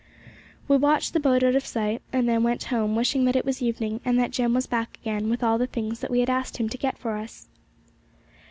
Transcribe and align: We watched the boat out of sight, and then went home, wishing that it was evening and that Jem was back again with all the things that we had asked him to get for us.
We 0.67 0.77
watched 0.77 1.13
the 1.13 1.19
boat 1.19 1.43
out 1.43 1.53
of 1.53 1.63
sight, 1.63 2.01
and 2.11 2.27
then 2.27 2.41
went 2.41 2.63
home, 2.63 2.95
wishing 2.95 3.25
that 3.25 3.35
it 3.35 3.45
was 3.45 3.61
evening 3.61 4.01
and 4.03 4.17
that 4.17 4.31
Jem 4.31 4.51
was 4.55 4.65
back 4.65 4.97
again 4.99 5.29
with 5.29 5.43
all 5.43 5.59
the 5.59 5.67
things 5.67 5.99
that 5.99 6.09
we 6.09 6.21
had 6.21 6.29
asked 6.31 6.57
him 6.57 6.67
to 6.69 6.77
get 6.79 6.97
for 6.97 7.17
us. 7.17 7.47